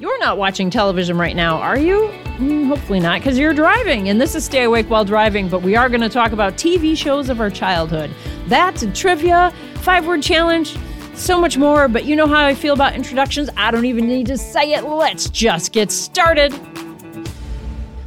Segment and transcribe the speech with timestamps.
[0.00, 2.08] You're not watching television right now, are you?
[2.38, 4.08] Mm, hopefully not, because you're driving.
[4.08, 6.96] And this is Stay Awake While Driving, but we are going to talk about TV
[6.96, 8.10] shows of our childhood.
[8.46, 10.74] That and trivia, five word challenge,
[11.12, 11.86] so much more.
[11.86, 13.50] But you know how I feel about introductions.
[13.58, 14.84] I don't even need to say it.
[14.84, 16.52] Let's just get started.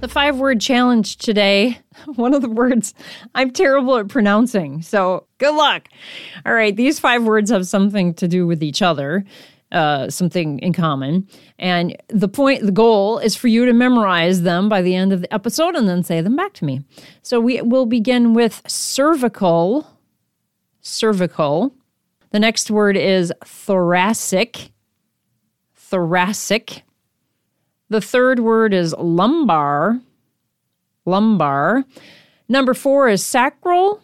[0.00, 1.80] The five word challenge today,
[2.14, 2.94] one of the words
[3.34, 4.80] I'm terrible at pronouncing.
[4.80, 5.88] So good luck.
[6.46, 9.26] All right, these five words have something to do with each other
[9.74, 11.28] uh, something in common.
[11.58, 15.20] And the point, the goal is for you to memorize them by the end of
[15.20, 16.84] the episode and then say them back to me.
[17.22, 19.86] So we will begin with cervical.
[20.80, 21.74] Cervical.
[22.30, 24.70] The next word is thoracic.
[25.74, 26.82] Thoracic.
[27.88, 30.00] The third word is lumbar.
[31.04, 31.84] Lumbar.
[32.48, 34.00] Number four is sacral.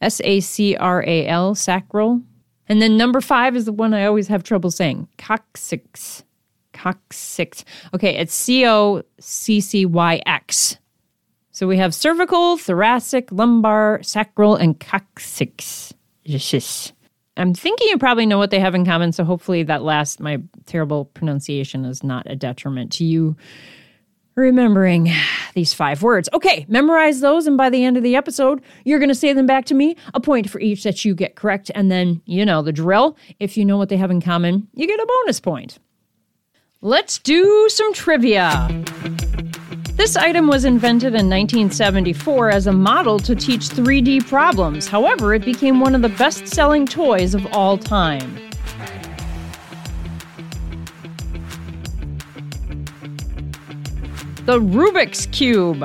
[0.00, 2.22] S A C R A L, sacral.
[2.68, 6.22] And then number five is the one I always have trouble saying coccyx.
[6.72, 7.64] Coccyx.
[7.94, 10.78] Okay, it's C O C C Y X.
[11.50, 15.92] So we have cervical, thoracic, lumbar, sacral, and coccyx.
[17.36, 20.40] I'm thinking you probably know what they have in common, so hopefully that last, my
[20.66, 23.36] terrible pronunciation, is not a detriment to you
[24.38, 25.10] remembering
[25.54, 26.28] these five words.
[26.32, 29.46] Okay, memorize those, and by the end of the episode, you're going to say them
[29.46, 31.70] back to me, a point for each that you get correct.
[31.74, 33.16] And then, you know, the drill.
[33.38, 35.78] If you know what they have in common, you get a bonus point.
[36.80, 38.68] Let's do some trivia.
[39.94, 44.86] This item was invented in 1974 as a model to teach 3D problems.
[44.86, 48.47] However, it became one of the best selling toys of all time.
[54.48, 55.84] The Rubik's Cube.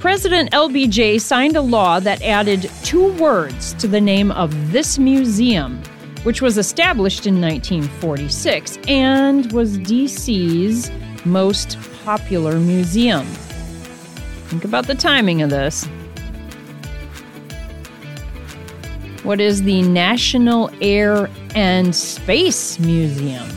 [0.00, 5.80] President LBJ signed a law that added two words to the name of this museum,
[6.24, 10.90] which was established in 1946 and was DC's
[11.24, 13.24] most popular museum.
[14.48, 15.84] Think about the timing of this.
[19.22, 23.48] What is the National Air and Space Museum?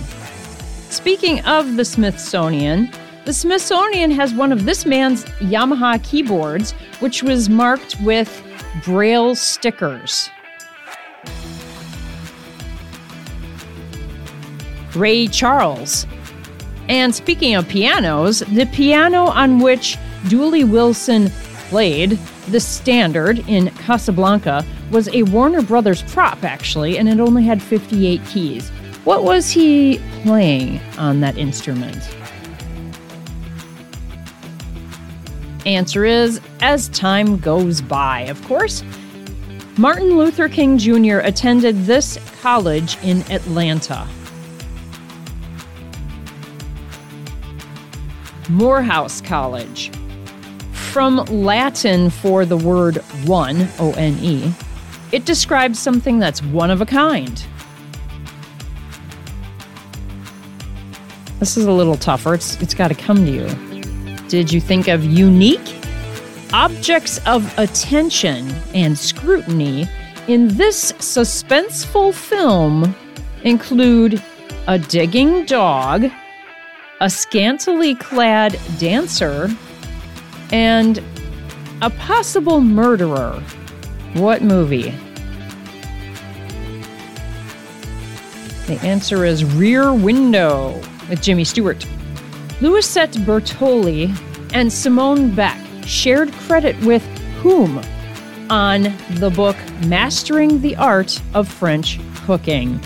[0.91, 2.91] Speaking of the Smithsonian,
[3.29, 8.44] the Smithsonian has one of this man's Yamaha keyboards, which was marked with
[8.84, 10.31] Braille stickers.
[14.95, 16.07] Ray Charles.
[16.88, 19.95] And speaking of pianos, the piano on which
[20.28, 21.29] Dooley Wilson
[21.69, 27.62] played, the standard in Casablanca, was a Warner Brothers prop, actually, and it only had
[27.62, 28.69] 58 keys.
[29.03, 32.09] What was he playing on that instrument?
[35.65, 38.83] Answer is as time goes by, of course.
[39.77, 41.19] Martin Luther King Jr.
[41.19, 44.07] attended this college in Atlanta.
[48.49, 49.91] Morehouse College.
[50.71, 54.51] From Latin for the word one, O N E,
[55.11, 57.45] it describes something that's one of a kind.
[61.39, 62.33] This is a little tougher.
[62.33, 63.69] It's, it's got to come to you.
[64.29, 65.75] Did you think of unique?
[66.53, 69.88] Objects of attention and scrutiny
[70.28, 72.95] in this suspenseful film
[73.44, 74.22] include
[74.68, 76.12] a digging dog,
[77.01, 79.50] a scantily clad dancer,
[80.51, 81.01] and
[81.81, 83.41] a possible murderer.
[84.13, 84.94] What movie?
[88.68, 90.79] The answer is Rear Window
[91.09, 91.84] with Jimmy Stewart.
[92.61, 94.13] Louisette Bertholle
[94.53, 97.01] and Simone Beck shared credit with
[97.37, 97.81] whom
[98.49, 99.55] on the book
[99.85, 102.81] Mastering the Art of French Cooking?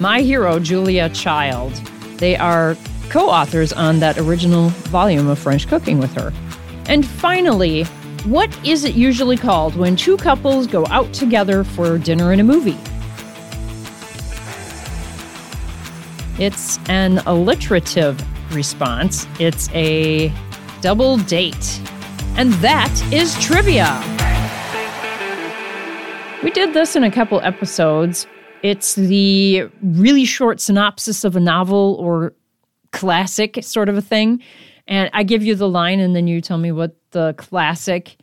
[0.00, 1.72] My hero, Julia Child.
[2.18, 2.76] They are
[3.08, 6.30] co authors on that original volume of French Cooking with her.
[6.88, 7.84] And finally,
[8.24, 12.44] what is it usually called when two couples go out together for dinner and a
[12.44, 12.76] movie?
[16.38, 18.22] It's an alliterative
[18.54, 20.32] response, it's a
[20.80, 21.80] double date.
[22.36, 24.00] And that is trivia.
[26.44, 28.28] We did this in a couple episodes.
[28.62, 32.32] It's the really short synopsis of a novel or
[32.92, 34.40] classic sort of a thing.
[34.86, 38.16] And I give you the line, and then you tell me what the classic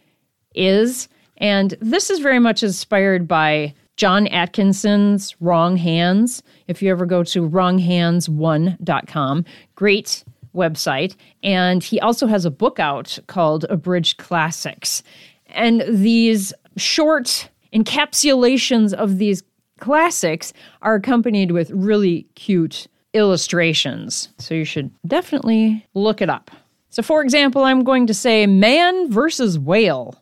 [0.54, 1.10] is.
[1.38, 6.44] And this is very much inspired by John Atkinson's Wrong Hands.
[6.68, 9.46] If you ever go to wronghands1.com,
[9.76, 11.16] great website.
[11.44, 15.04] And he also has a book out called Abridged Classics.
[15.50, 19.44] And these short encapsulations of these
[19.80, 24.30] classics are accompanied with really cute illustrations.
[24.40, 26.52] So you should definitely look it up.
[26.90, 30.22] So, for example, I'm going to say man versus whale.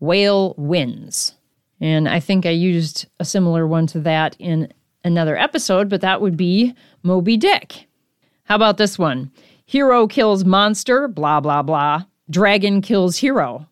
[0.00, 1.34] Whale wins.
[1.84, 4.72] And I think I used a similar one to that in
[5.04, 6.72] another episode, but that would be
[7.02, 7.86] Moby Dick.
[8.44, 9.30] How about this one?
[9.66, 12.04] Hero kills monster, blah, blah, blah.
[12.30, 13.68] Dragon kills hero.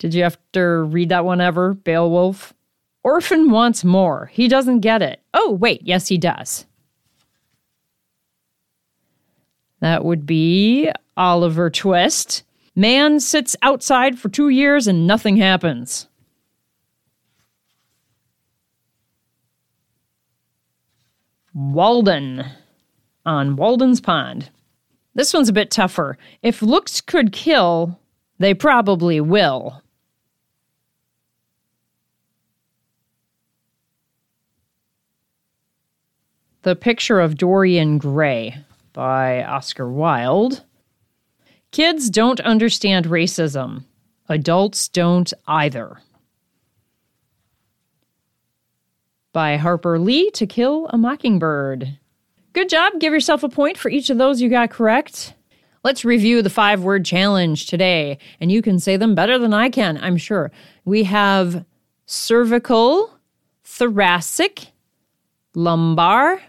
[0.00, 2.52] Did you to read that one ever, Beowulf?
[3.04, 4.26] Orphan wants more.
[4.32, 5.20] He doesn't get it.
[5.32, 6.66] Oh, wait, yes, he does.
[9.78, 12.42] That would be Oliver Twist.
[12.80, 16.08] Man sits outside for two years and nothing happens.
[21.52, 22.42] Walden
[23.26, 24.48] on Walden's Pond.
[25.14, 26.16] This one's a bit tougher.
[26.40, 28.00] If looks could kill,
[28.38, 29.82] they probably will.
[36.62, 38.56] The Picture of Dorian Gray
[38.94, 40.64] by Oscar Wilde.
[41.72, 43.84] Kids don't understand racism.
[44.28, 46.00] Adults don't either.
[49.32, 51.98] By Harper Lee To Kill a Mockingbird.
[52.52, 52.94] Good job.
[52.98, 55.34] Give yourself a point for each of those you got correct.
[55.84, 59.70] Let's review the five word challenge today, and you can say them better than I
[59.70, 60.50] can, I'm sure.
[60.84, 61.64] We have
[62.06, 63.16] cervical,
[63.64, 64.66] thoracic,
[65.54, 66.42] lumbar,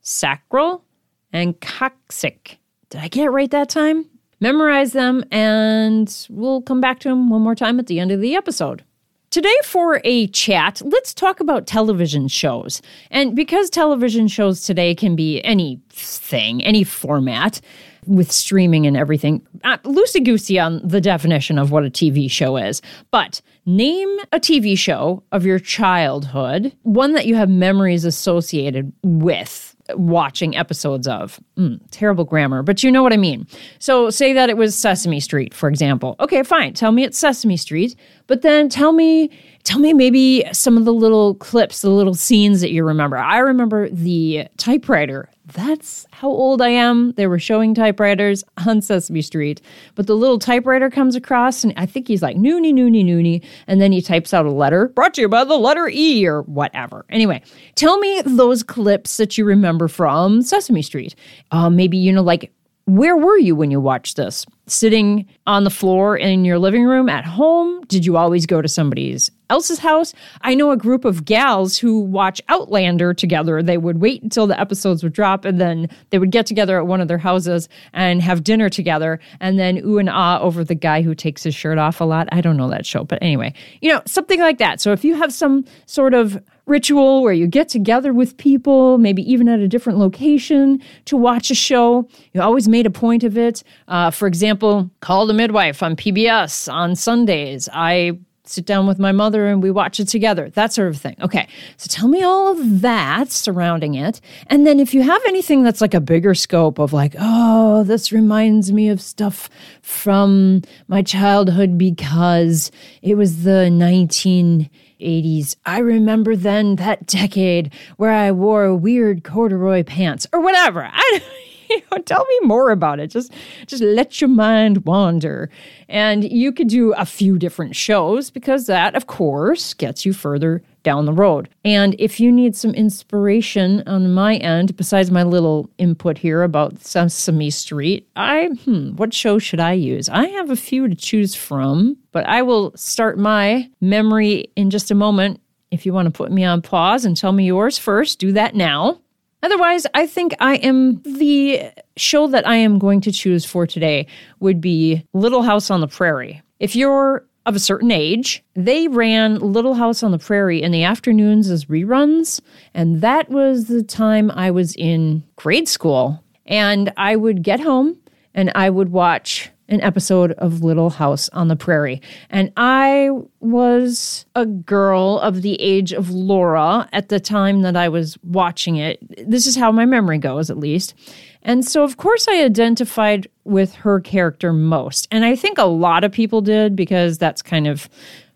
[0.00, 0.84] sacral,
[1.32, 2.56] and coccyx.
[2.90, 4.06] Did I get it right that time?
[4.40, 8.20] Memorize them, and we'll come back to them one more time at the end of
[8.20, 8.84] the episode.
[9.30, 12.80] Today, for a chat, let's talk about television shows.
[13.10, 17.60] And because television shows today can be anything, any format,
[18.06, 22.56] with streaming and everything, uh, loosey goosey on the definition of what a TV show
[22.56, 22.80] is.
[23.10, 29.65] But name a TV show of your childhood, one that you have memories associated with
[29.94, 31.40] watching episodes of.
[31.56, 33.46] Mm, terrible grammar, but you know what I mean.
[33.78, 36.16] So, say that it was Sesame Street, for example.
[36.20, 36.74] Okay, fine.
[36.74, 37.96] Tell me it's Sesame Street,
[38.26, 39.30] but then tell me
[39.66, 43.18] tell me maybe some of the little clips, the little scenes that you remember.
[43.18, 47.12] I remember the typewriter that's how old I am.
[47.12, 49.60] They were showing typewriters on Sesame Street.
[49.94, 53.44] But the little typewriter comes across, and I think he's like, noonie, noonie, noonie.
[53.66, 56.42] And then he types out a letter brought to you by the letter E or
[56.42, 57.04] whatever.
[57.10, 57.42] Anyway,
[57.76, 61.14] tell me those clips that you remember from Sesame Street.
[61.52, 62.52] Uh, maybe, you know, like
[62.86, 64.46] where were you when you watched this?
[64.68, 67.84] Sitting on the floor in your living room at home?
[67.84, 70.12] Did you always go to somebody's else's house?
[70.40, 73.62] I know a group of gals who watch Outlander together.
[73.62, 76.88] They would wait until the episodes would drop and then they would get together at
[76.88, 80.74] one of their houses and have dinner together and then ooh and ah over the
[80.74, 82.28] guy who takes his shirt off a lot.
[82.32, 84.80] I don't know that show, but anyway, you know, something like that.
[84.80, 89.22] So if you have some sort of ritual where you get together with people, maybe
[89.30, 92.08] even at a different location to watch a show.
[92.34, 93.62] You always made a point of it.
[93.86, 94.55] Uh, for example,
[95.00, 97.68] Call the Midwife on PBS on Sundays.
[97.72, 98.18] I
[98.48, 101.16] sit down with my mother and we watch it together, that sort of thing.
[101.20, 104.20] Okay, so tell me all of that surrounding it.
[104.46, 108.12] And then if you have anything that's like a bigger scope of like, oh, this
[108.12, 109.50] reminds me of stuff
[109.82, 112.70] from my childhood because
[113.02, 114.70] it was the 19-
[115.00, 115.56] 80s.
[115.66, 120.88] I remember then that decade where I wore weird corduroy pants or whatever.
[120.92, 121.20] I
[121.68, 123.08] you know, tell me more about it.
[123.08, 123.32] Just
[123.66, 125.50] just let your mind wander.
[125.88, 130.62] And you could do a few different shows because that of course gets you further
[130.82, 131.48] down the road.
[131.64, 136.80] And if you need some inspiration on my end, besides my little input here about
[136.80, 140.08] Sesame Street, I hmm, what show should I use?
[140.08, 144.90] I have a few to choose from, but I will start my memory in just
[144.90, 145.40] a moment.
[145.72, 148.54] If you want to put me on pause and tell me yours first, do that
[148.54, 149.00] now.
[149.42, 154.06] Otherwise, I think I am the show that I am going to choose for today
[154.40, 156.42] would be Little House on the Prairie.
[156.58, 160.82] If you're of a certain age, they ran Little House on the Prairie in the
[160.82, 162.40] afternoons as reruns.
[162.74, 166.22] And that was the time I was in grade school.
[166.46, 167.96] And I would get home
[168.34, 172.00] and I would watch an episode of Little House on the Prairie.
[172.30, 177.88] And I was a girl of the age of Laura at the time that I
[177.88, 178.98] was watching it.
[179.28, 180.94] This is how my memory goes, at least.
[181.42, 185.06] And so, of course, I identified with her character most.
[185.10, 187.88] And I think a lot of people did because that's kind of,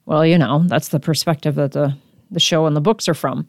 [0.06, 1.96] well, you know, that's the perspective that the,
[2.30, 3.46] the show and the books are from.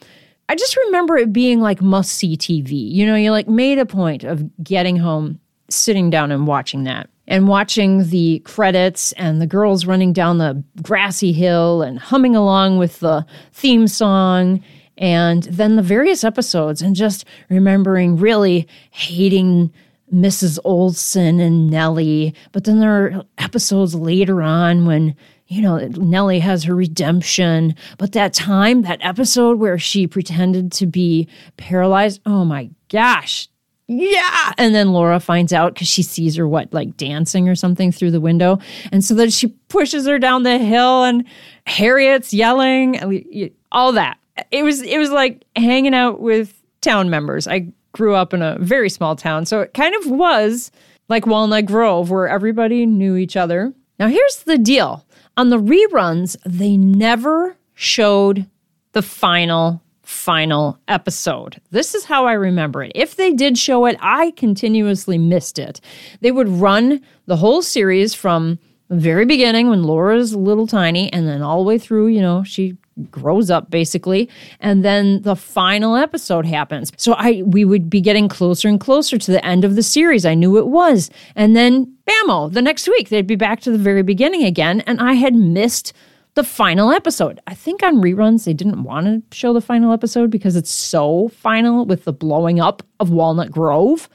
[0.50, 2.72] I just remember it being like must see TV.
[2.72, 5.40] You know, you like made a point of getting home
[5.72, 10.64] sitting down and watching that and watching the credits and the girls running down the
[10.82, 14.62] grassy hill and humming along with the theme song
[14.98, 19.72] and then the various episodes and just remembering really hating
[20.14, 20.60] Mrs.
[20.66, 22.36] Oleson and Nellie.
[22.52, 25.16] But then there are episodes later on when,
[25.48, 27.76] you know, Nellie has her redemption.
[27.98, 33.48] But that time, that episode where she pretended to be paralyzed, oh my gosh.
[33.94, 34.54] Yeah.
[34.58, 38.12] And then Laura finds out because she sees her, what, like dancing or something through
[38.12, 38.58] the window.
[38.94, 41.26] And so then she pushes her down the hill and
[41.68, 44.18] Harriet's yelling, all that.
[44.50, 47.50] It was, it was like hanging out with town members.
[47.50, 49.46] I grew up in a very small town.
[49.46, 50.72] So it kind of was
[51.10, 53.74] like Walnut Grove, where everybody knew each other.
[54.00, 55.06] Now, here's the deal
[55.36, 58.48] on the reruns, they never showed
[58.94, 61.60] the final, final episode.
[61.72, 62.92] This is how I remember it.
[62.94, 65.80] If they did show it, I continuously missed it.
[66.20, 71.28] They would run the whole series from the very beginning when Laura's little tiny, and
[71.28, 72.78] then all the way through, you know, she
[73.10, 78.28] grows up basically and then the final episode happens so i we would be getting
[78.28, 81.92] closer and closer to the end of the series i knew it was and then
[82.06, 85.34] bammo the next week they'd be back to the very beginning again and i had
[85.34, 85.94] missed
[86.36, 90.30] the final episode i think on reruns they didn't want to show the final episode
[90.30, 94.10] because it's so final with the blowing up of walnut grove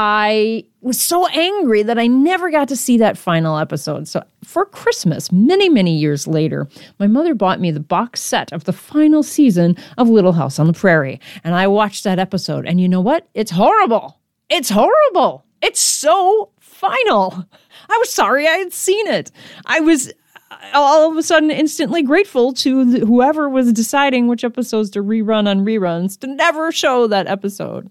[0.00, 4.06] I was so angry that I never got to see that final episode.
[4.06, 6.68] So for Christmas, many, many years later,
[7.00, 10.68] my mother bought me the box set of the final season of Little House on
[10.68, 11.20] the Prairie.
[11.42, 12.64] And I watched that episode.
[12.64, 13.26] And you know what?
[13.34, 14.20] It's horrible.
[14.48, 15.44] It's horrible.
[15.62, 17.44] It's so final.
[17.90, 19.32] I was sorry I had seen it.
[19.66, 20.12] I was
[20.74, 25.64] all of a sudden instantly grateful to whoever was deciding which episodes to rerun on
[25.64, 27.90] reruns to never show that episode.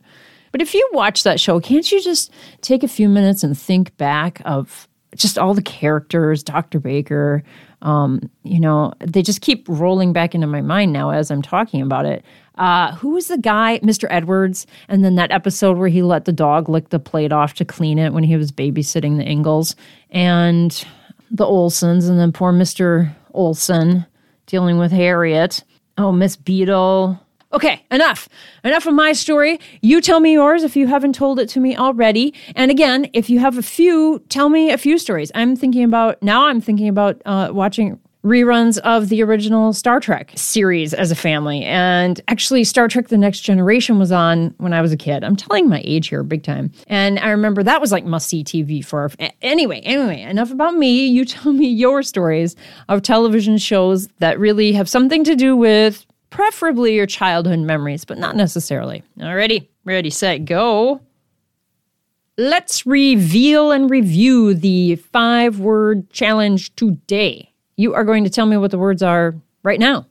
[0.52, 2.32] But if you watch that show, can't you just
[2.62, 6.80] take a few minutes and think back of just all the characters, Dr.
[6.80, 7.44] Baker?
[7.82, 11.82] Um, you know, they just keep rolling back into my mind now as I'm talking
[11.82, 12.26] about it.
[12.56, 14.08] Uh, who was the guy, Mr.
[14.10, 14.66] Edwards?
[14.88, 18.00] And then that episode where he let the dog lick the plate off to clean
[18.00, 19.76] it when he was babysitting the Ingalls,
[20.10, 20.84] and
[21.32, 23.14] the Olesons, and then poor Mr.
[23.34, 24.06] Oleson
[24.46, 25.64] dealing with Harriet.
[25.98, 27.20] Oh, Miss Beadle.
[27.54, 28.28] Okay, enough.
[28.64, 29.60] Enough of my story.
[29.82, 32.34] You tell me yours if you haven't told it to me already.
[32.56, 35.32] And again, if you have a few, tell me a few stories.
[35.34, 40.34] I'm thinking about, now I'm thinking about uh, watching reruns of the original Star Trek
[40.36, 41.64] series as a family.
[41.64, 45.24] And actually, Star Trek The Next Generation was on when I was a kid.
[45.24, 46.72] I'm telling my age here big time.
[46.88, 49.02] And I remember that was like must see TV for.
[49.02, 51.08] Our, Anyway, anyway, enough about me.
[51.08, 52.56] You tell me your stories
[52.90, 58.18] of television shows that really have something to do with preferably your childhood memories, but
[58.18, 59.04] not necessarily.
[59.18, 61.02] Alrighty, ready, set, go.
[62.38, 67.47] Let's reveal and review the five word challenge today.
[67.78, 70.08] You are going to tell me what the words are right now.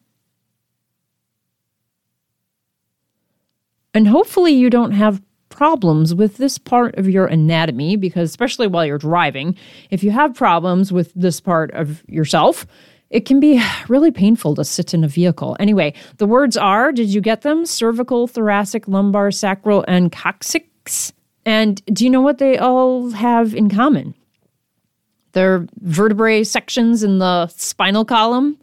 [3.92, 8.84] And hopefully, you don't have problems with this part of your anatomy because, especially while
[8.84, 9.56] you're driving,
[9.90, 12.66] if you have problems with this part of yourself,
[13.08, 15.56] it can be really painful to sit in a vehicle.
[15.58, 17.64] Anyway, the words are did you get them?
[17.64, 21.12] Cervical, thoracic, lumbar, sacral, and coccyx.
[21.44, 24.14] And do you know what they all have in common?
[25.36, 28.56] They're vertebrae sections in the spinal column.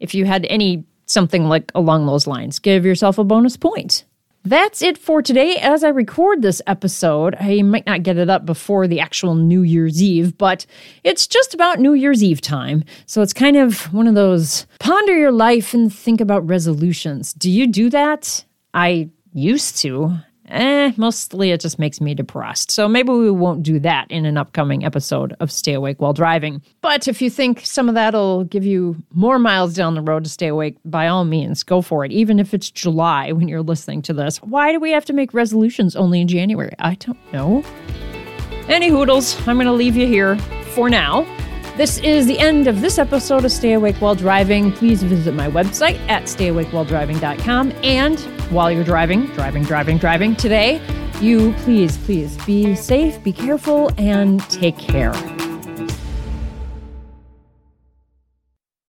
[0.00, 4.04] If you had any something like along those lines, give yourself a bonus point.
[4.44, 5.54] That's it for today.
[5.58, 9.62] As I record this episode, I might not get it up before the actual New
[9.62, 10.66] Year's Eve, but
[11.04, 12.82] it's just about New Year's Eve time.
[13.06, 17.34] So it's kind of one of those ponder your life and think about resolutions.
[17.34, 18.44] Do you do that?
[18.74, 20.16] I used to
[20.48, 22.70] eh, mostly it just makes me depressed.
[22.70, 26.62] So maybe we won't do that in an upcoming episode of Stay Awake While Driving.
[26.80, 30.30] But if you think some of that'll give you more miles down the road to
[30.30, 32.12] stay awake, by all means, go for it.
[32.12, 34.38] Even if it's July when you're listening to this.
[34.38, 36.74] Why do we have to make resolutions only in January?
[36.78, 37.64] I don't know.
[38.68, 40.36] Any hoodles, I'm going to leave you here
[40.74, 41.24] for now.
[41.76, 44.72] This is the end of this episode of Stay Awake While Driving.
[44.72, 47.70] Please visit my website at stayawakewhiledriving.com.
[47.82, 48.18] And
[48.50, 50.80] while you're driving, driving, driving, driving today,
[51.20, 55.12] you please, please be safe, be careful, and take care.